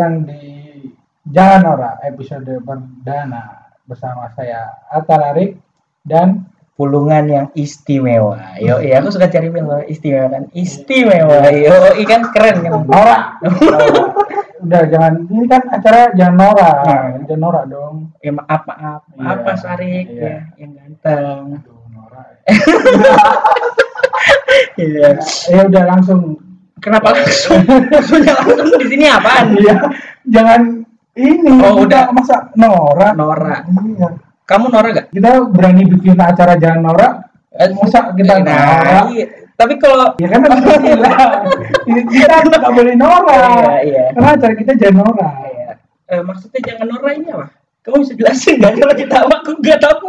[0.00, 0.40] datang di
[1.28, 5.60] Jangan Nora episode perdana bersama saya Atta Larik
[6.08, 8.56] dan pulungan yang istimewa.
[8.56, 10.48] Yo, iya aku suka cari film istimewa kan.
[10.56, 11.52] Istimewa.
[11.52, 12.72] Yo, ikan keren kan.
[12.88, 13.18] Nora.
[14.64, 16.70] Udah jangan ini kan acara jangan Nora.
[16.80, 17.04] Nah.
[17.28, 18.16] Jangan Nora dong.
[18.24, 19.04] Ya maaf maaf.
[19.12, 20.24] Iya, Apa Sarik iya.
[20.24, 21.60] ya yang ganteng.
[21.60, 22.22] Aduh, Nora.
[24.80, 25.20] Iya.
[25.52, 26.49] Ya udah langsung.
[26.80, 27.60] Kenapa langsung?
[27.64, 29.46] Maksudnya langsung di sini apaan?
[29.60, 29.74] Iya.
[30.26, 30.60] Jangan
[31.16, 31.52] ini.
[31.60, 32.08] Oh, udah.
[32.12, 33.12] masa Nora.
[33.12, 33.64] Nora.
[33.68, 34.08] Iya.
[34.48, 35.06] Kamu Nora gak?
[35.12, 37.08] Kita berani bikin acara jangan Nora.
[37.76, 38.56] Masa kita Nora?
[38.56, 39.26] Nah, iya.
[39.60, 41.32] Tapi kalau Ya kan harus bilang.
[42.08, 43.36] kita nggak boleh Nora.
[43.36, 44.02] Iya, iya.
[44.16, 45.28] Karena acara kita jangan Nora.
[45.44, 45.70] Iya.
[46.10, 47.46] Eh, maksudnya jangan Nora ini apa?
[47.80, 50.08] Kamu bisa jelasin nggak kalau kita aku nggak tahu.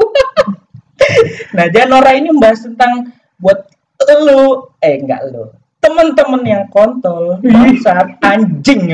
[1.55, 3.59] nah, jangan Nora ini membahas tentang buat
[4.01, 5.45] lu, eh enggak lu,
[5.81, 8.93] temen-temen yang kontol, bangsat, anjing.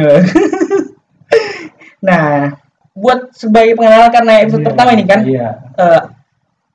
[2.07, 2.55] nah,
[2.95, 5.47] buat sebagai pengenalan karena episode Iya, pertama ini kan, Iya.
[5.77, 6.02] eh,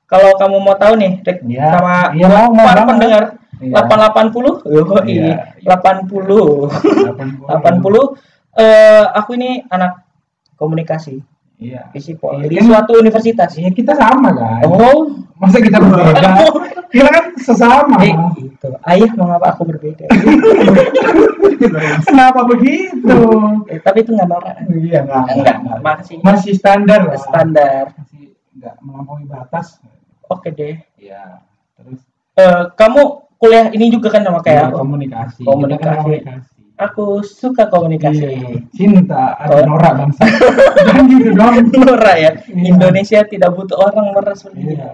[0.07, 1.67] kalau kamu mau tahu nih, Rick, Iya.
[1.73, 2.89] sama mau, mau para banget.
[2.93, 3.23] pendengar,
[3.63, 3.75] Iya.
[3.81, 5.37] 880, oh Iya, ini, iya.
[5.65, 6.69] 80.
[6.69, 7.49] 80.
[7.49, 8.05] 80
[8.53, 10.05] eh aku ini anak
[10.61, 11.25] komunikasi
[11.63, 11.83] Iya.
[11.91, 13.51] Visipol Iya, di kan- suatu universitas.
[13.55, 14.67] Iya kita sama kan.
[14.67, 16.29] Oh, Masa kita berbeda?
[16.95, 17.99] kita kan sesama.
[18.01, 18.69] eh, itu.
[18.83, 20.07] Ayah mengapa aku berbeda?
[22.05, 23.19] Kenapa begitu?
[23.67, 24.55] eh, tapi itu nggak norak.
[24.69, 25.25] Iya enggak.
[25.33, 27.19] Enggak, masih Masih standar lah.
[27.19, 27.83] standar.
[27.95, 29.79] Masih enggak melampaui batas.
[30.25, 30.79] Oke deh.
[30.97, 31.43] Iya.
[31.75, 32.01] Terus
[32.33, 33.01] Eh, kamu
[33.37, 34.81] kuliah ini juga kan sama kayak aku.
[34.81, 35.43] komunikasi.
[35.43, 35.85] Komunikasi.
[35.85, 36.52] Kan komunikasi.
[36.83, 38.25] Aku suka komunikasi.
[38.27, 38.59] Iya.
[38.75, 39.67] Cinta ada Oh.
[39.71, 40.23] Nora bangsa.
[40.83, 41.55] Jangan gitu dong.
[41.87, 42.31] Nora ya.
[42.49, 42.75] Iya.
[42.75, 44.89] Indonesia tidak butuh orang meres seperti Iya.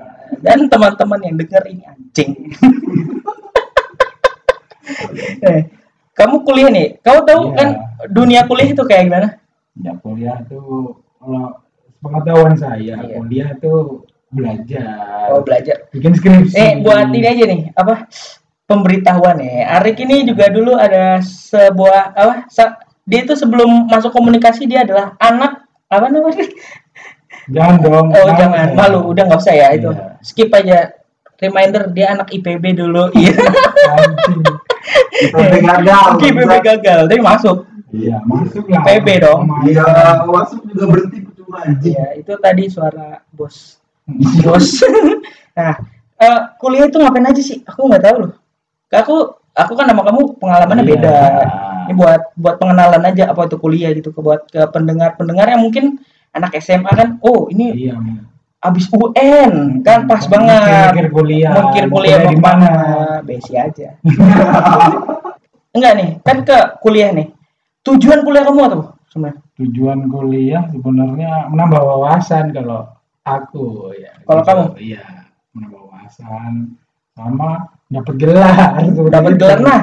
[0.44, 2.30] Dan teman-teman yang dengar ini anjing.
[5.48, 5.60] eh,
[6.12, 6.88] kamu kuliah nih.
[7.00, 7.56] Kamu tahu Iya.
[7.56, 7.68] kan
[8.12, 9.28] dunia kuliah itu kayak gimana?
[9.78, 11.56] Ya kuliah tuh kalau
[12.04, 13.16] pengetahuan saya Iya.
[13.16, 15.32] kuliah tuh belajar.
[15.32, 15.88] Oh, belajar.
[15.88, 16.52] Bikin skripsi.
[16.52, 18.04] Eh, buat ini aja nih, apa
[18.68, 19.80] pemberitahuan ya.
[19.80, 22.34] Arik ini juga dulu ada sebuah apa?
[22.52, 22.76] sa-
[23.08, 26.44] dia itu sebelum masuk komunikasi dia adalah anak apa namanya?
[27.48, 28.06] Jangan dong.
[28.12, 29.88] Oh, jangan malu, udah nggak usah ya itu.
[29.88, 30.20] Iya.
[30.20, 30.92] Skip aja.
[31.38, 33.08] Reminder dia anak IPB dulu.
[33.16, 33.32] Iya.
[35.32, 36.18] IPB gagal.
[36.20, 37.64] IPB gagal, tapi masuk.
[37.88, 38.84] Iya, masuk lah.
[38.84, 39.48] IPB dong.
[39.64, 39.86] Iya,
[40.28, 41.96] masuk juga berhenti percuma anjing.
[41.96, 43.80] Iya, itu tadi suara bos.
[44.44, 44.84] Bos.
[45.56, 45.78] nah,
[46.20, 47.64] eh, kuliah itu ngapain aja sih?
[47.64, 48.32] Aku nggak tahu loh.
[48.90, 49.16] Aku
[49.52, 50.90] aku kan sama kamu pengalamannya Iya.
[50.96, 51.16] beda.
[51.88, 56.00] Ini buat buat pengenalan aja apa itu kuliah gitu ke buat ke pendengar-pendengar yang mungkin
[56.32, 57.96] anak SMA kan, oh ini Iya.
[58.58, 60.88] abis UN kan pas Mikir- banget.
[60.92, 61.52] mikir kuliah.
[61.54, 62.66] Mikir kuliah mau di mana?
[62.66, 63.22] ke mana?
[63.24, 63.88] Besi aja.
[65.76, 67.28] Enggak nih, kan ke kuliah nih.
[67.84, 69.38] Tujuan kuliah kamu apa tuh sebenarnya?
[69.56, 72.88] Tujuan kuliah sebenarnya menambah wawasan kalau
[73.22, 74.12] aku ya.
[74.24, 74.48] Kalau Gitu.
[74.48, 74.64] kamu?
[74.76, 75.04] Iya,
[75.54, 76.52] menambah wawasan
[77.12, 78.54] sama dapat gelar.
[79.10, 79.40] Dapat Gitu.
[79.40, 79.58] gelar.
[79.58, 79.80] Nah,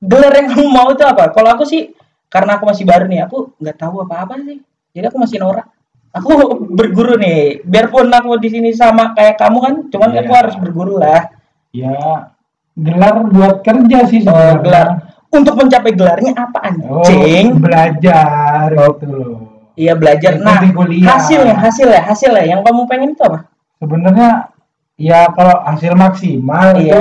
[0.00, 1.30] gelar yang kamu mau itu apa?
[1.30, 1.92] Kalau aku sih
[2.26, 4.58] karena aku masih baru nih, aku nggak tahu apa-apa sih.
[4.90, 5.66] Jadi aku masih norak.
[6.12, 6.30] Aku
[6.78, 7.60] berguru nih.
[7.62, 10.20] Biarpun aku di sini sama kayak kamu kan, cuman Iya.
[10.24, 11.28] aku harus berguru lah.
[11.70, 12.30] Ya,
[12.72, 14.62] gelar buat kerja sih Oh, sebenarnya.
[14.62, 14.88] gelar.
[15.34, 17.58] Untuk mencapai gelarnya apa Oh, anjing?
[17.58, 19.38] belajar gitu loh.
[19.74, 20.38] Iya belajar.
[20.38, 21.18] Nah, kuliah.
[21.18, 22.46] hasilnya, hasilnya, hasilnya.
[22.46, 23.50] Yang kamu pengen itu apa?
[23.82, 24.54] Sebenarnya
[24.94, 26.94] ya kalau hasil maksimal Iya.
[26.94, 27.00] itu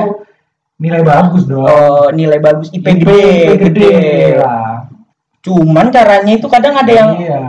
[0.83, 1.63] nilai bagus dong.
[1.63, 3.23] Oh, nilai bagus, IP IP gede,
[3.57, 3.91] gede.
[4.35, 4.83] lah.
[5.39, 7.39] Cuman caranya itu kadang ada yang Iya.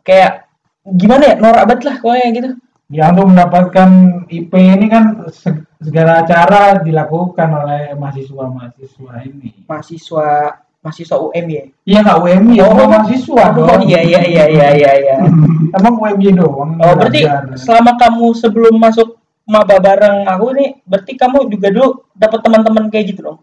[0.00, 0.46] kayak
[0.88, 2.50] gimana ya, norak banget lah pokoknya gitu.
[2.88, 3.88] Ya untuk mendapatkan
[4.26, 9.66] IP ini kan se- segala cara dilakukan oleh mahasiswa-mahasiswa ini.
[9.66, 10.26] Mahasiswa
[10.78, 11.64] mahasiswa UM ya.
[11.84, 13.82] Iya nggak UMY ya, Oh, oh, mahasiswa Oh dong.
[13.84, 15.16] iya iya iya iya iya iya.
[15.76, 16.80] Emang UMY doang.
[16.80, 17.58] Oh berarti belajar.
[17.60, 19.17] selama kamu sebelum masuk
[19.48, 23.38] maba bareng aku nih, berarti kamu juga dulu dapat teman-teman kayak gitu dong?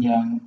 [0.00, 0.40] yang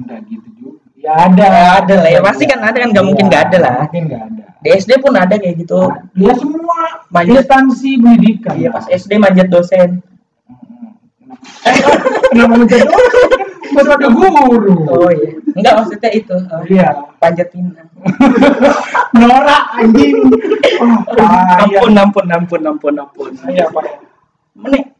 [0.00, 0.80] enggak gitu juga.
[0.96, 1.44] Ya ada.
[1.44, 3.76] Ya, ada lah ya, pasti kan ada kan, nggak mungkin Iya, nggak ada lah.
[3.84, 4.44] Mungkin nggak ada.
[4.64, 5.80] Di SD pun ada kayak gitu.
[6.16, 7.44] Ya semua Manjat.
[7.44, 8.56] instansi pendidikan.
[8.56, 10.00] Iya pas SD manjat dosen.
[12.32, 12.88] Kenapa menjadi
[13.74, 14.76] Buat ada guru.
[14.86, 15.34] Oh iya.
[15.52, 16.36] Enggak maksudnya itu.
[16.36, 16.88] eh, Iya.
[17.18, 17.88] panjat pinang.
[19.20, 20.16] Norak anjing.
[20.74, 21.62] Oh.
[21.62, 23.30] Ampun ampun ampun ampun ampun.
[23.46, 24.13] Iya, Pak.
[24.54, 24.94] Menik.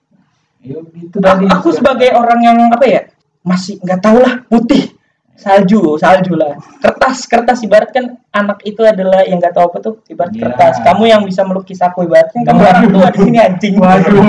[0.64, 1.44] Ya, itu tadi.
[1.46, 3.02] Aku sebagai orang yang apa ya
[3.44, 4.88] masih nggak tahu lah putih
[5.34, 9.94] salju salju lah kertas kertas ibarat kan anak itu adalah yang nggak tahu apa tuh
[10.08, 10.48] ibarat Iya.
[10.48, 12.70] kertas kamu yang bisa melukis aku ibaratnya kamu Waduh.
[12.72, 14.24] orang tua di sini anjing Waduh.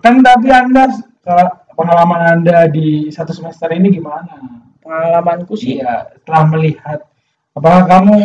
[0.00, 0.88] kan tapi Anda
[1.20, 1.46] kalau
[1.76, 4.64] pengalaman Anda di satu semester ini gimana?
[4.80, 6.98] pengalamanku sih Iya, setelah melihat
[7.52, 8.16] apakah kamu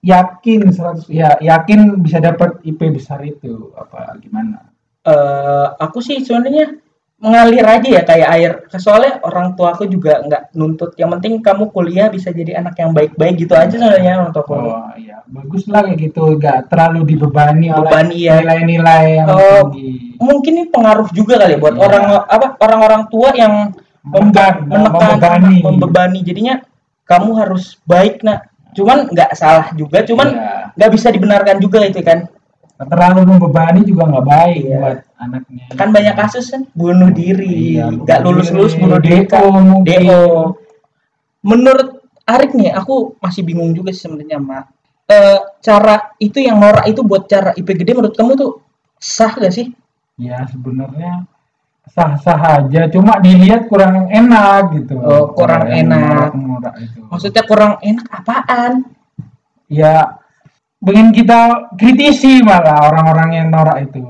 [0.00, 4.69] yakin 100 ya yakin bisa dapat IP besar itu apa gimana
[5.06, 6.76] eh aku sih sebenarnya
[7.20, 8.52] mengalir aja ya kayak air.
[8.80, 10.96] Soalnya orang tua aku juga nggak nuntut.
[10.96, 14.54] Yang penting kamu kuliah bisa jadi anak yang baik-baik gitu aja sebenarnya orang tua aku.
[14.56, 18.34] oh iya bagus lah kayak gitu nggak terlalu dibebani Bebani, oleh ya.
[18.42, 21.82] nilai-nilai yang Oh, tinggi Mungkin ini pengaruh juga kali ya buat Iya.
[21.86, 26.18] orang apa orang-orang tua yang menekan menekan membebani membebani.
[26.24, 26.54] Jadinya
[27.04, 28.48] kamu harus baik nak.
[28.72, 30.00] Cuman nggak salah juga.
[30.08, 30.72] Cuman Iya.
[30.76, 32.24] nggak bisa dibenarkan juga itu kan.
[32.86, 34.78] Terlalu membebani juga nggak baik Iya.
[34.78, 39.18] buat anaknya Kan banyak kasus kan bunuh diri, Iya, nggak bunuh lulus-lulus diri, bunuh diri.
[39.26, 39.44] DO.
[39.84, 40.22] DO.
[41.42, 41.88] Menurut
[42.24, 44.64] Arik nih, aku masih bingung juga sih sebenarnya, Mak.
[45.04, 48.62] Eh, cara itu yang norak itu buat cara IP gede menurut kamu tuh
[48.94, 49.66] sah gak sih?
[50.14, 51.24] ya sebenarnya
[51.88, 55.98] sah-sah aja cuma dilihat kurang enak gitu Oh, kurang Kalau yang enak.
[56.30, 58.72] norak-norak itu Maksudnya kurang enak apaan?
[59.66, 60.20] ya
[60.80, 61.40] pengen kita
[61.76, 64.00] kritisi malah orang-orang yang norak itu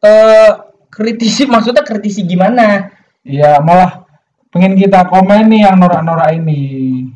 [0.00, 0.50] Eh,
[0.88, 2.88] kritisi maksudnya kritisi gimana?
[3.20, 4.08] ya malah
[4.48, 6.62] pengen kita komen nih yang norak-norak ini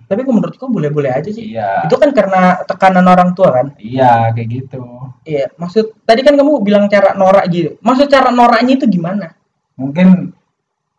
[0.05, 1.57] Tapi menurutku boleh-boleh aja sih.
[1.57, 3.67] iya Itu kan karena tekanan orang tua kan?
[3.81, 4.85] iya kayak gitu
[5.25, 7.81] Iya, maksud tadi kan kamu bilang cara norak gitu.
[7.81, 9.33] Maksud cara noraknya itu gimana?
[9.75, 10.31] mungkin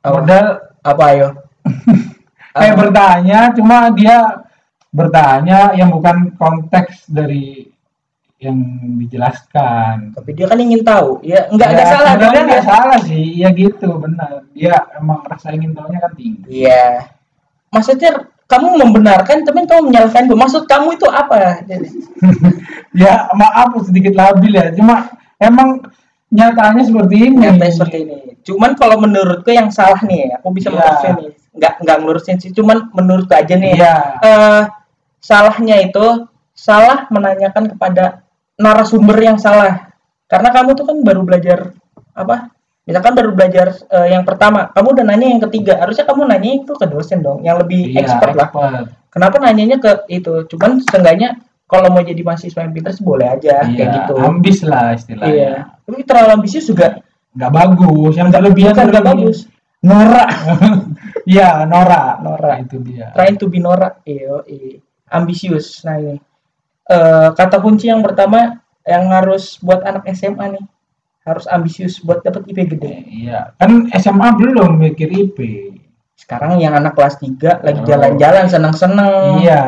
[0.02, 0.20] Apa?
[0.20, 0.46] modal
[0.82, 1.28] Apa ayo?
[2.58, 4.45] kayak bertanya cuma dia
[4.96, 7.68] bertanya yang bukan konteks dari
[8.36, 8.58] yang
[9.00, 10.12] dijelaskan.
[10.16, 11.20] Tapi dia kan ingin tahu.
[11.24, 12.70] Ya nggak Ya, salah sebenarnya dong nggak dia.
[12.72, 13.26] salah sih.
[13.36, 14.32] Ya gitu benar.
[14.52, 16.48] Dia emang rasa ingin tahunya kan tinggi.
[16.64, 17.12] Iya.
[17.72, 18.12] Maksudnya
[18.46, 21.66] kamu membenarkan tapi kamu menyalahkan maksud kamu itu apa?
[21.66, 21.88] Jadi,
[23.04, 24.70] ya maaf sedikit labil ya.
[24.76, 25.10] Cuma
[25.40, 25.82] emang
[26.30, 27.40] nyatanya seperti ini.
[27.42, 28.18] Nyata seperti ini.
[28.46, 32.52] Cuman kalau menurutku yang salah nih aku bisa melurusin nih nggak nggak ngelurusin sih.
[32.52, 33.80] Cuman menurutku aja nih.
[33.80, 33.96] Iya.
[34.22, 34.62] eh,
[35.26, 38.22] salahnya itu salah menanyakan kepada
[38.56, 39.90] narasumber yang salah
[40.30, 41.74] karena kamu tuh kan baru belajar
[42.14, 42.54] apa
[42.86, 46.72] misalkan baru belajar eh, yang pertama kamu udah nanya yang ketiga harusnya kamu nanya itu
[46.72, 48.86] ke dosen dong yang lebih Iya, expert lah expert.
[49.10, 53.66] kenapa nanyanya ke itu cuman setengahnya kalau mau jadi mahasiswa yang pintar sih boleh aja
[53.66, 55.52] Iya, kayak gitu ambis lah istilahnya iya
[55.82, 57.02] tapi terlalu ambisius juga
[57.36, 59.38] nggak bagus yang berlebihan nggak bagus
[59.82, 60.30] norak
[61.26, 62.22] Iya, Nora.
[62.22, 62.62] Nora.
[62.62, 63.10] Itu dia.
[63.12, 64.78] trying to be norak iya iya.
[65.16, 66.20] Ambisius nah ini
[66.86, 70.66] Eh, kata kunci yang pertama yang harus buat anak SMA nih
[71.24, 75.38] harus ambisius buat dapat IP gede Eh, Iya, kan SMA belum mikir IP.
[76.16, 77.86] sekarang yang anak kelas 3 lagi Oh.
[77.86, 79.62] jalan-jalan seneng-seneng Iya,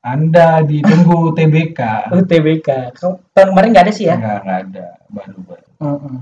[0.00, 1.80] Anda ditunggu TBK.
[2.14, 5.66] UTBK Kau- tahun kemarin nggak ada sih ya Enggak, enggak ada baru-baru.
[5.76, 6.16] Mm-mm.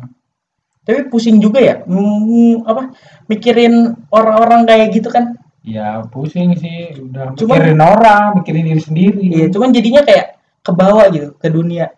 [0.81, 2.89] Tapi pusing juga ya, hmm, apa
[3.27, 3.75] mikirin
[4.09, 5.37] orang-orang kayak gitu kan?
[5.67, 9.19] Ya pusing sih, udah Cuman- mikirin orang, mikirin diri sendiri.
[9.27, 11.91] Iya, cuman jadinya kayak ke bawah gitu ke dunia.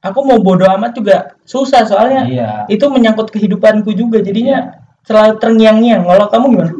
[0.00, 2.50] Aku mau bodo amat juga susah soalnya Iya.
[2.66, 4.24] itu menyangkut kehidupanku juga.
[4.24, 6.08] Jadinya selalu terngiang-ngiang.
[6.08, 6.72] Kalau kamu gimana?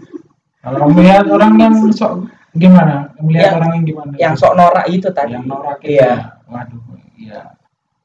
[0.64, 2.24] Kalau melihat orang yang sok
[2.56, 3.12] gimana?
[3.20, 4.10] Melihat Yang- orang yang gimana?
[4.16, 5.36] Yang sok norak itu tadi.
[5.36, 5.92] yang norak itu.
[5.92, 6.08] Iya.
[6.08, 6.16] ya.
[6.48, 6.80] Waduh,
[7.20, 7.40] iya.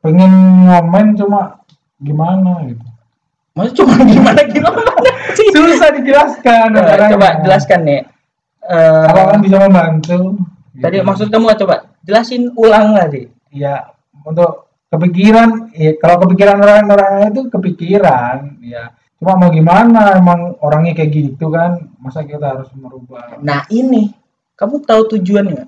[0.04, 0.32] Pengen
[0.68, 1.42] ngomen cuma
[1.98, 2.84] gimana gitu.
[3.56, 4.92] Maksudnya cuma gimana gimana
[5.32, 5.48] sih?
[5.56, 6.68] Susah dijelaskan.
[6.76, 7.12] Caranya.
[7.16, 8.02] coba jelaskan nih.
[8.66, 10.42] Eh, Apa kan bisa membantu?
[10.76, 11.08] tadi Gitu.
[11.08, 13.32] maksud kamu coba jelasin ulang lagi.
[13.48, 13.88] ya
[14.28, 21.12] untuk kepikiran ya kalau kepikiran orang-orang itu kepikiran ya cuma mau gimana emang orangnya kayak
[21.16, 24.12] gitu kan masa kita harus merubah Nah ini,
[24.60, 25.64] kamu tahu tujuannya?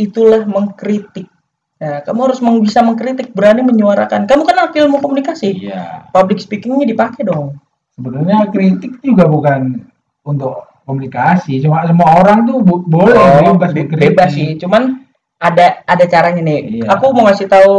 [0.00, 1.28] Itulah mengkritik.
[1.76, 4.24] Nah, kamu harus meng- bisa mengkritik, berani menyuarakan.
[4.24, 7.60] Kamu kan ilmu komunikasi, iya public speakingnya dipakai dong.
[7.92, 9.84] sebenarnya kritik juga bukan
[10.24, 13.98] untuk komunikasi cuma semua orang tuh boleh Oh, bebas be- berkritik.
[14.12, 14.48] bebas sih.
[14.58, 15.06] Cuman
[15.38, 16.82] ada ada caranya nih.
[16.82, 16.98] Iya.
[16.98, 17.74] Aku mau ngasih tahu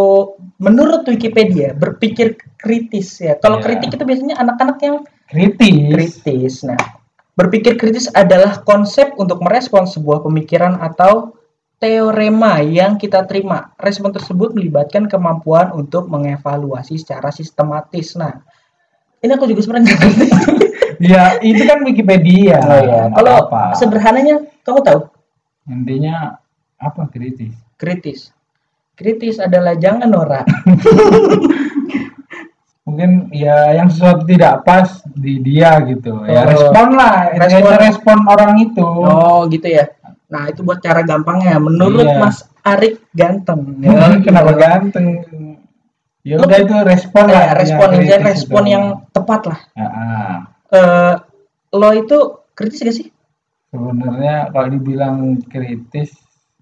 [0.57, 3.37] menurut Wikipedia berpikir kritis ya.
[3.37, 3.65] Kalau Iya.
[3.69, 4.95] kritik itu biasanya anak-anak yang
[5.29, 6.55] kritis kritis.
[6.63, 6.79] Nah,
[7.33, 11.37] berpikir kritis adalah konsep untuk merespons sebuah pemikiran atau
[11.77, 13.73] teorema yang kita terima.
[13.77, 18.13] Respon tersebut melibatkan kemampuan untuk mengevaluasi secara sistematis.
[18.13, 18.37] Nah,
[19.17, 20.25] ini aku juga sebenarnya ngerti.
[21.01, 23.10] ya itu kan Wikipedia Oh iya.
[23.10, 25.00] nggak Kalau apa sederhananya, kamu tahu
[25.65, 26.38] intinya
[26.77, 28.29] apa kritis kritis.
[28.93, 30.46] Kritis adalah jangan norak.
[32.81, 36.50] mungkin ya yang sesuatu tidak pas di dia gitu ya Oh.
[36.50, 37.46] respon lah Respon.
[37.62, 39.86] respon respon orang itu Oh, gitu ya.
[40.27, 41.60] Nah, itu buat cara gampangnya.
[41.60, 42.17] Menurut Iya.
[42.17, 43.81] Mas Arik ganteng.
[44.25, 45.25] kenapa ganteng
[46.22, 49.60] ya udah itu respon Ya, lah respon kritis respon yang tepat lah.
[49.74, 50.36] Ya, ah.
[50.71, 51.15] Eh
[51.71, 52.17] lo itu
[52.55, 53.07] kritis gak sih?
[53.71, 56.11] sebenarnya kalau dibilang kritis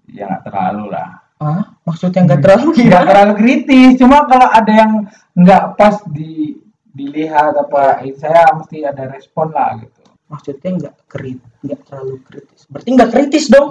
[0.06, 1.18] ya nggak terlalu lah.
[1.42, 3.08] Ah maksudnya nggak terlalu nggak gimana?
[3.10, 3.90] terlalu kritis.
[3.98, 4.92] Cuma kalau ada yang
[5.34, 6.54] nggak pas di
[6.90, 10.02] dilihat apa eh, saya mesti ada respon lah gitu.
[10.30, 12.60] Maksudnya nggak kritis nggak terlalu kritis.
[12.70, 13.68] Berarti nggak kritis dong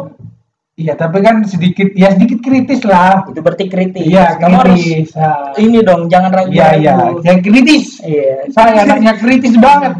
[0.79, 3.27] iya tapi kan sedikit ya sedikit kritis lah.
[3.27, 4.07] Itu berarti kritis.
[4.07, 5.51] Iya kamu harus kritis Ah.
[5.59, 7.99] ini dong jangan ragu iya iya saya kritis.
[7.99, 8.47] Iya.
[8.55, 9.99] Saya anaknya kritis banget.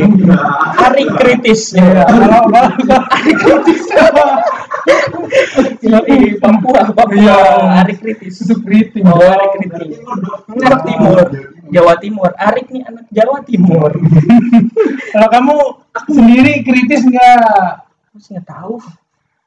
[0.80, 1.76] Hari kritis.
[1.76, 2.48] Iya, kalau
[3.12, 3.82] hari kritis.
[5.84, 7.38] Yoi, Papua Papua Iya.
[7.84, 8.40] hari kritis.
[8.40, 9.04] Itu kritis.
[9.04, 10.00] Oh hari kritis.
[10.48, 11.26] Anak timur.
[11.70, 12.30] Jawa Timur.
[12.34, 13.94] Arik nih anak Jawa Timur.
[15.14, 15.56] Kalau kamu
[16.10, 17.86] sendiri kritis nggak?
[18.10, 18.82] Aku sih nggak tahu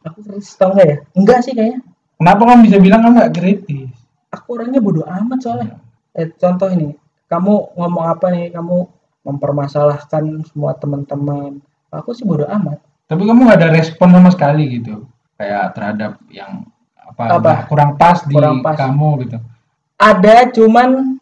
[0.04, 0.98] aku kritis tau nggak ya.
[1.16, 1.80] Enggak sih kayaknya.
[2.20, 3.90] Kenapa kamu bisa bilang kamu nggak kritis?
[4.32, 5.78] Aku orangnya bodoh amat soalnya.
[6.14, 6.94] Eh, contoh ini.
[7.28, 8.54] Kamu ngomong apa nih?
[8.54, 8.78] Kamu
[9.24, 11.58] mempermasalahkan semua teman-teman.
[11.90, 12.80] Aku sih bodoh amat.
[13.08, 15.06] Tapi kamu nggak ada respon sama sekali gitu.
[15.38, 16.66] Kayak terhadap yang
[16.98, 17.54] apa, Apa?
[17.70, 18.78] kurang pas di Kurang pas.
[18.78, 19.38] kamu gitu.
[20.00, 21.20] Ada cuman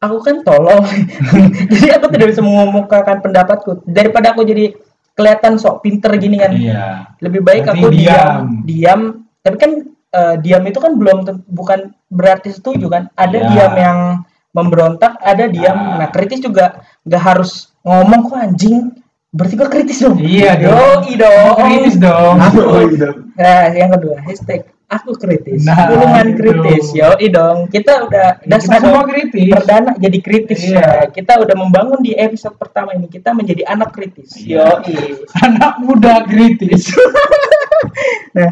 [0.00, 0.84] aku kan tolong.
[1.72, 4.72] Jadi aku tidak bisa mengemukakan pendapatku daripada aku jadi
[5.14, 6.52] kelihatan sok pinter gini kan.
[6.52, 7.14] Iya.
[7.22, 8.04] Lebih baik Berarti aku diam.
[8.04, 8.44] diam.
[8.66, 9.00] diam.
[9.40, 9.70] Tapi kan
[10.14, 11.18] eh, diam itu kan belum
[11.48, 13.02] bukan berarti setuju kan?
[13.14, 13.48] Ada Iya.
[13.50, 13.98] diam yang
[14.54, 15.74] memberontak ada diam.
[15.74, 15.98] Ah.
[15.98, 18.94] nah kritis juga nggak harus ngomong kok anjing?
[19.34, 20.14] Berarti gua kritis dong.
[20.22, 21.02] Iya dong.
[21.18, 21.54] dong.
[21.58, 22.38] Kritis dong.
[23.34, 24.62] Nah yang kedua hashtag
[24.94, 26.36] aku kritis Nah, gulungan itu.
[26.36, 29.08] kritis yo dong kita udah kita dasar semua dong.
[29.08, 30.78] kritis perdana jadi kritis Iya.
[30.78, 30.88] ya.
[31.08, 34.34] Kita udah membangun di episode pertama ini kita menjadi anak kritis.
[34.36, 34.80] Iya.
[34.82, 34.96] Yo,
[35.44, 36.90] anak muda kritis
[38.34, 38.50] Nah,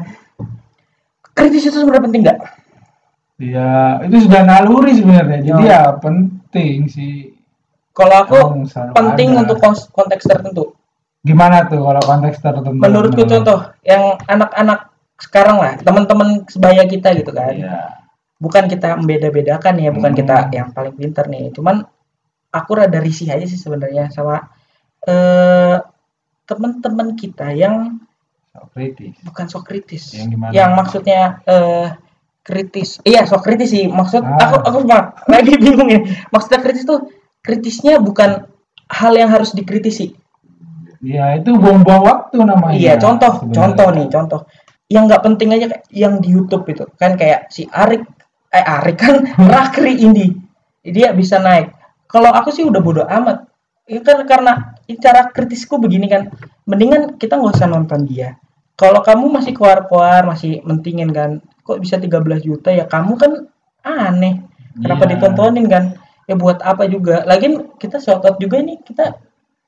[1.32, 2.40] kritis itu sebenarnya penting nggak?
[3.40, 7.34] ya itu sudah naluri sebenarnya jadi ya penting sih
[7.90, 9.40] Kalau aku selalu penting ada.
[9.42, 9.56] untuk
[9.90, 10.78] konteks tertentu.
[11.20, 14.91] gimana tuh kalau konteks tertentu Menurutku Menurut- contoh yang anak-anak
[15.22, 17.54] sekarang lah, teman-teman sebaya kita gitu kan.
[17.54, 17.78] iya
[18.42, 20.18] Bukan kita membeda-bedakan ya, bukan Hmm.
[20.18, 21.54] kita yang paling pintar nih.
[21.54, 21.86] Cuman
[22.50, 24.50] aku rada risih aja sih sebenarnya sama
[25.02, 25.78] eh
[26.42, 28.02] teman-teman kita yang
[28.50, 30.10] so kritis bukan sok kritis.
[30.12, 30.50] Yang gimana?
[30.52, 31.88] Yang maksudnya eh
[32.42, 32.98] kritis.
[33.06, 33.86] Iya, sok kritis sih.
[33.86, 34.38] Maksud Ah.
[34.42, 36.02] aku aku cuma lagi bingung ya.
[36.28, 38.50] Maksudnya kritis tuh kritisnya bukan
[38.90, 40.18] hal yang harus dikritisi.
[41.02, 43.58] ya itu buang-buang waktu namanya iya, contoh, sebenarnya.
[43.58, 44.40] contoh nih, contoh.
[44.92, 46.84] Yang nggak penting aja yang di YouTube itu.
[47.00, 48.04] Kan kayak si Arik
[48.52, 50.28] eh Arik kan Rakri Indi.
[50.84, 51.72] Dia bisa naik.
[52.04, 53.48] Kalau aku sih udah bodo amat.
[53.88, 56.28] Ya kan karena cara kritisku begini kan.
[56.68, 58.36] Mendingan kita nggak usah nonton dia.
[58.76, 63.32] Kalau kamu masih keluar-keluar, masih mentingin kan, kok bisa 13 juta ya kamu kan
[63.84, 64.42] aneh.
[64.80, 65.10] Kenapa Iya.
[65.16, 65.84] ditontonin kan?
[66.28, 67.24] Ya buat apa juga?
[67.28, 69.16] Lagian kita shout out juga nih kita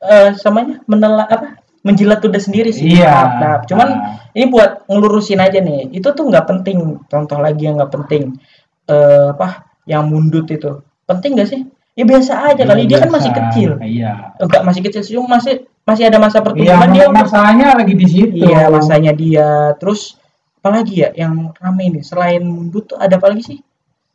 [0.04, 1.63] eh samanya menela apa?
[1.84, 2.96] Menjilat udah sendiri sih.
[2.96, 3.12] Iya.
[3.12, 3.60] Maaf, maaf.
[3.68, 4.32] Cuman Nah.
[4.32, 5.92] ini buat ngelurusin aja nih.
[5.92, 6.78] Itu tuh nggak penting.
[7.04, 8.40] Contoh lagi yang nggak penting.
[8.86, 9.68] Eh apa?
[9.84, 10.80] Yang mundut itu.
[11.04, 11.60] Penting nggak sih?
[11.92, 12.88] Ya biasa aja kali.
[12.88, 13.16] Dia kan Biasa.
[13.20, 13.70] masih kecil.
[13.84, 17.04] iya Enggak masih kecil sih, masih masih ada masa Iya, pertumbuhan dia.
[17.04, 18.34] untuk- masanya lagi di situ.
[18.40, 19.48] Iya, masanya dia.
[19.76, 20.16] Terus
[20.58, 23.58] apalagi ya yang rame nih selain mundut tuh ada apa lagi sih?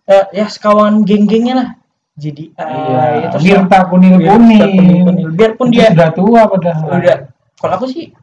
[0.03, 1.69] Eh, ya sekawan geng-gengnya lah.
[2.17, 5.05] Jadi Iya, itu Wirta kunil kuning.
[5.38, 6.83] Biarpun Itu dia sudah tua padahal.
[6.91, 7.17] udah
[7.59, 8.15] kalau aku sih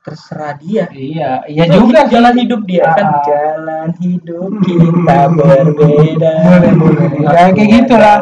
[0.00, 0.86] terserah dia.
[0.88, 2.46] Iya, iya juga jalan sih.
[2.46, 3.22] hidup dia kan Ah.
[3.26, 6.34] jalan hidup kita berbeda.
[6.46, 7.06] Boleh, boleh.
[7.26, 8.16] Ya, kayak gitulah.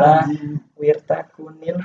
[0.75, 1.77] Wirta kunil.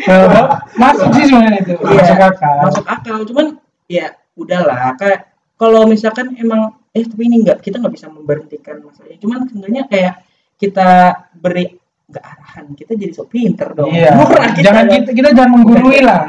[0.00, 0.44] Eh,
[0.78, 1.74] Masuk sih sebenarnya itu.
[1.82, 2.56] Iya, Masuk akal.
[2.64, 3.46] masuk akal cuman
[3.86, 9.18] ya udahlah kayak kalau misalkan emang eh tapi ini enggak kita nggak bisa memberhentikan masalahnya
[9.18, 10.14] cuman sebenarnya kayak
[10.56, 10.88] kita
[11.34, 11.76] beri
[12.10, 14.10] nggak arahan kita jadi sok pinter dong Iya.
[14.18, 14.94] Murah kita Jangan dong.
[14.98, 16.20] kita, kita jangan menggurui lah.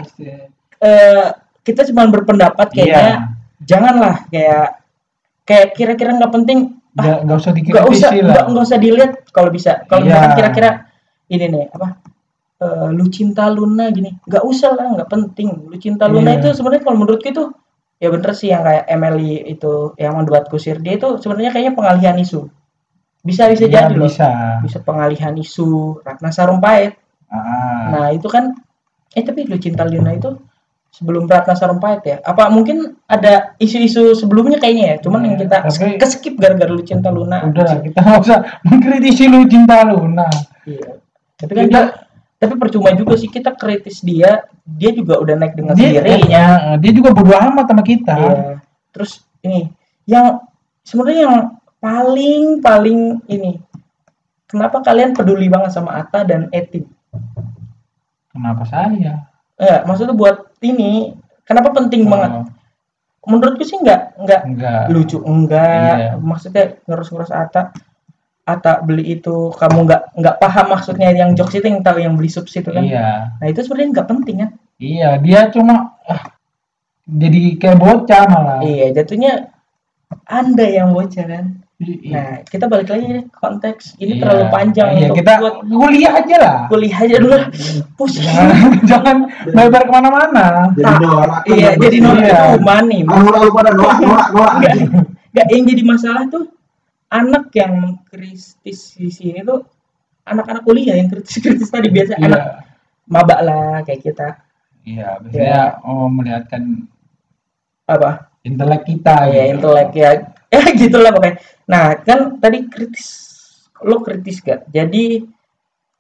[0.78, 1.26] Eh,
[1.62, 3.18] kita cuma berpendapat kayaknya Iya.
[3.62, 4.68] janganlah kayak
[5.44, 6.60] kayak kira-kira nggak penting
[6.96, 8.10] ah, Nggak usah nggak usah
[8.50, 10.10] nggak usah dilihat kalau bisa kalau Iya.
[10.10, 10.70] misalkan kira-kira
[11.28, 11.88] ini nih apa
[12.60, 16.40] eh, lu cinta Luna gini nggak usah lah nggak penting lu cinta Luna Iya.
[16.42, 17.46] itu sebenarnya kalau menurutku itu
[17.98, 22.18] ya bener sih yang kayak Emily itu yang membuat kusir dia itu sebenarnya kayaknya pengalihan
[22.18, 22.50] isu
[23.22, 24.30] bisa bisa Iya, jadi loh bisa.
[24.62, 26.98] bisa pengalihan isu Ratna Sarumpait
[27.28, 27.88] Ah.
[27.88, 28.52] nah itu kan
[29.12, 30.36] eh tapi lu cinta Luna itu
[30.90, 35.96] sebelum Ratna Sarumpait ya apa mungkin ada isu-isu sebelumnya kayaknya ya cuman yang kita Tapi-
[35.96, 40.28] keskip gara-gara lu cinta Luna Udah lah, kita nggak usah mengkritisi lu cinta Luna.
[40.64, 41.00] Iya.
[41.38, 45.56] Tapi kan Kita- dia, tapi percuma juga sih kita kritis dia, dia juga udah naik
[45.56, 46.44] dengan Dia, sendirinya.
[46.78, 48.16] dia juga bodo amat sama kita.
[48.18, 48.44] Iya.
[48.92, 49.72] Terus ini
[50.04, 50.44] yang
[50.82, 51.36] sebenarnya yang
[51.82, 53.58] paling paling ini
[54.46, 56.86] kenapa kalian peduli banget sama Ata dan Eti?
[58.32, 59.28] Kenapa saya?
[59.58, 61.12] Eh, maksudnya buat ini
[61.44, 62.32] kenapa penting banget?
[62.42, 62.48] Oh.
[63.22, 66.12] menurutku sih nggak nggak enggak lucu enggak Iya.
[66.18, 67.70] maksudnya ngurus-ngurus Ata
[68.50, 72.34] Ata beli itu kamu nggak nggak paham maksudnya yang jokes itu yang tahu yang beli
[72.34, 74.50] subs itu kan iya nah itu sebenarnya nggak penting kan
[74.82, 76.34] iya dia cuma ah,
[77.06, 79.54] jadi kayak bocah malah iya jatuhnya
[80.26, 81.46] anda yang bocah kan.
[81.82, 83.98] Nah kita balik lagi nih konteks.
[83.98, 84.22] Ini Iya.
[84.22, 86.56] terlalu panjang iya untuk kita buat kuliah aja lah.
[86.70, 87.46] kuliah aja dulu lah.
[87.98, 89.18] pusing jangan jangan
[89.50, 90.46] lebar ke mana-mana.
[90.78, 91.42] Jadi norak.
[91.50, 92.30] iya jadi norak Iya.
[92.30, 94.54] itu humani Lalu lalu pada norak norak norak.
[94.62, 94.76] Enggak,
[95.32, 96.44] enggak yang jadi masalah tuh
[97.10, 97.74] anak yang
[98.06, 99.66] kritis di sini tuh
[100.22, 101.90] anak-anak kuliah yang kritis-kritis tadi.
[101.90, 102.42] Biasa iya anak
[103.10, 104.28] maba lah kayak kita.
[104.86, 106.86] Iya biasanya oh melihatkan
[107.90, 108.30] apa?
[108.42, 109.58] intelek kita ya gitu.
[109.58, 110.12] intelek ya.
[110.52, 111.40] Ya gitulah pokoknya
[111.72, 113.08] nah kan tadi kritis.
[113.82, 115.24] Lo kritis gak jadi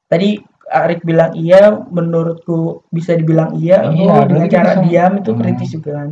[0.05, 0.37] tadi
[0.71, 4.83] Arik bilang iya menurutku bisa dibilang iya Iya, dengan cara bisa.
[4.87, 5.39] diam itu Hmm.
[5.39, 6.09] kritis juga kan.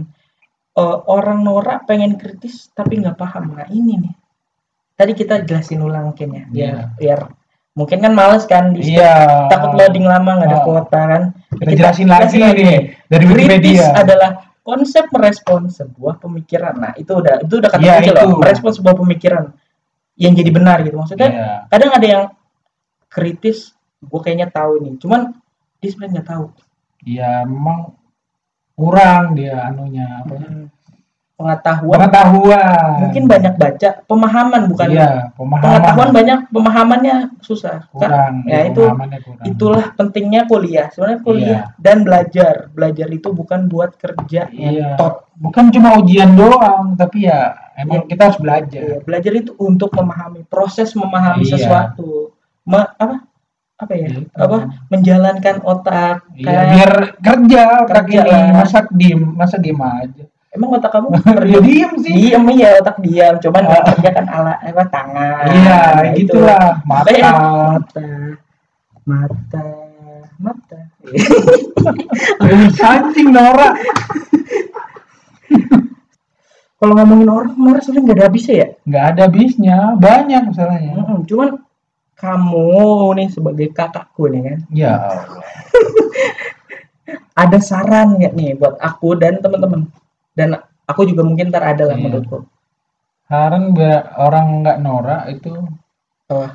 [0.75, 3.55] Eh, orang norak pengen kritis tapi nggak paham.
[3.55, 4.15] Nah ini nih.
[4.95, 6.79] Tadi kita jelasin ulang mungkin ya biar Iya.
[6.99, 7.19] biar
[7.71, 9.47] mungkin kan males kan di iya.
[9.47, 10.63] takut loading lama nggak ada Oh.
[10.67, 11.23] kuota kan.
[11.55, 14.29] Kita jelasin lagi nih dari kritis Wikipedia adalah
[14.69, 16.77] konsep merespon sebuah pemikiran.
[16.77, 19.49] Nah, itu udah itu udah kata kunci loh, merespon sebuah pemikiran
[20.13, 20.93] yang jadi benar gitu.
[20.93, 21.49] Maksudnya Iya.
[21.73, 22.23] kadang ada yang
[23.09, 25.33] kritis, gue kayaknya tahu nih, cuman
[25.81, 26.45] dia sebenarnya nggak tahu.
[27.01, 27.95] iya memang
[28.75, 30.67] kurang dia anunya apa ya, Hmm.
[31.39, 37.87] Pengetahuan pengetahuan mungkin banyak baca, pemahaman bukan iya pemahaman pengetahuan banyak, pemahamannya susah.
[37.87, 37.95] Kan?
[37.95, 39.47] kurang Ya, iya, itu- kurang.
[39.47, 40.91] Itulah pentingnya kuliah.
[40.91, 42.67] Sebenarnya kuliah dan belajar.
[42.69, 45.31] Belajar itu bukan buat kerja iya ngentot.
[45.39, 48.09] bukan cuma ujian doang tapi ya emang Iya.
[48.11, 51.55] kita harus belajar Iya, belajar itu untuk memahami proses memahami Iya.
[51.55, 52.35] sesuatu.
[52.67, 53.23] Me- apa?
[53.79, 54.11] Apa ya?
[54.11, 54.27] Gitu.
[54.35, 54.75] Apa?
[54.91, 56.27] Menjalankan otak.
[56.35, 58.59] iya Kayak biar kerja otak Kerja ini lah.
[58.59, 61.07] masa diem masa diem aja emang otak kamu
[61.45, 62.13] ya diem sih?
[62.13, 63.83] Diam iya otak diam, cuman Ah.
[63.93, 65.45] kerja kan ala apa tangan.
[65.53, 66.33] iya Nah, itu.
[66.33, 66.81] gitulah.
[66.85, 67.05] Mata.
[67.05, 68.09] Makanya mata.
[69.05, 69.65] Mata.
[70.39, 70.79] Mata.
[72.89, 73.69] anjing Nora.
[76.79, 78.67] Kalau ngomongin orang, orang sebenarnya nggak ada habisnya ya.
[78.87, 79.77] nggak ada habisnya.
[79.99, 80.91] Banyak masalahnya.
[80.95, 81.49] Mm-mm, Cuman
[82.15, 82.67] kamu
[83.15, 84.91] nih sebagai kakakku nih kan, ya
[87.43, 89.87] ada saran nggak nih buat aku dan teman-teman
[90.39, 90.55] dan
[90.87, 92.03] aku juga mungkin ntar ada lah Iya.
[92.07, 92.47] menurutku.
[93.75, 95.53] Biar orang nggak norak itu
[96.31, 96.49] oh,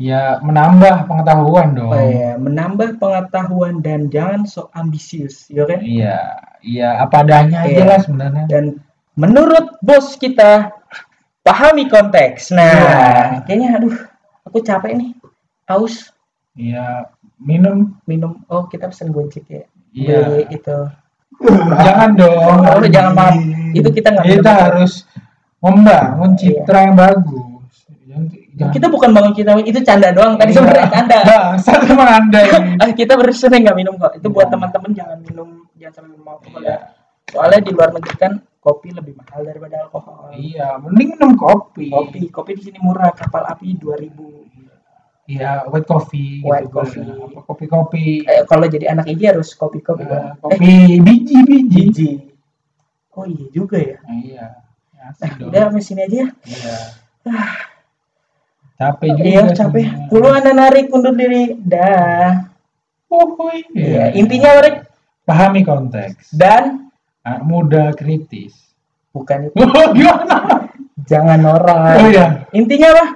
[0.00, 1.90] ya menambah pengetahuan dong.
[1.92, 5.82] Oh ya menambah pengetahuan dan jangan sok ambisius ya kan?
[5.82, 6.18] Iya
[6.62, 7.84] iya apa adanya aja Iya.
[7.84, 8.44] lah sebenarnya.
[8.48, 8.64] Dan
[9.20, 10.72] menurut bos kita
[11.44, 12.56] pahami konteks.
[12.56, 13.44] Nah Iya.
[13.44, 13.96] kayaknya aduh
[14.48, 15.10] aku capek nih.
[15.68, 16.08] Haus
[16.56, 17.04] iya
[17.36, 18.00] minum.
[18.08, 18.40] Minum.
[18.48, 19.64] Oh kita pesen gojek ya.
[19.92, 20.16] Iya.
[20.24, 20.78] Beli itu
[21.78, 23.36] jangan dong oh, jangan maaf
[23.76, 25.04] itu kita nggak kita harus
[25.58, 27.42] membangun citra yang bagus.
[28.58, 30.34] Jangan- kita bukan bangun kita itu canda doang.
[30.34, 30.58] Tadi Iya.
[30.58, 31.18] sebenarnya canda.
[31.30, 34.18] Bangsat emang anda ini kita bersering nggak minum kok.
[34.18, 36.78] Itu buat teman-teman jangan minum jangan sampai minum alkohol ya
[37.28, 40.34] soalnya di luar negeri kan kopi lebih mahal daripada alkohol.
[40.34, 41.86] Iya mending minum kopi.
[41.90, 43.14] Kopi kopi di sini murah.
[43.14, 44.57] Kapal api 2000
[45.28, 47.04] iya white coffee White gitu coffee.
[47.04, 50.08] apa kopi kopi eh, kalau jadi anak ini harus kopi kopi.
[50.08, 50.72] Kan eh kopi
[51.04, 51.68] biji biji.
[51.68, 52.10] biji.
[53.12, 54.00] Oh iya juga ya?
[54.08, 54.46] Iya.
[54.96, 55.52] Nah Asik dong.
[55.52, 56.28] udah sampai sini aja ya.
[56.48, 56.76] Iya.
[58.78, 61.60] Capek juga iya capek puluhan dan narik undur diri.
[61.60, 62.48] Dah.
[63.12, 63.64] Uhuy.
[63.72, 64.84] Iya, intinya Warik
[65.28, 66.32] pahami konteks.
[66.32, 66.88] Dan?
[67.24, 68.54] Anak muda kritis.
[69.12, 69.56] Bukan itu.
[69.60, 70.68] Oh, gimana?
[71.08, 71.96] Jangan norak.
[72.00, 72.26] Oh iya.
[72.52, 73.06] Intinya apa?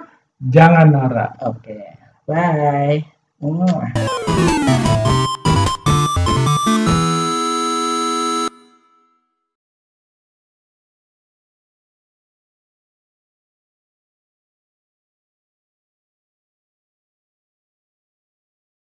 [0.42, 1.32] Jangan norak.
[1.44, 3.04] Oke Bye.